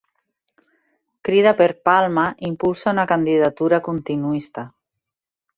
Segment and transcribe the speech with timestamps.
[1.27, 4.69] Crida per Palma impulsa una candidatura continuista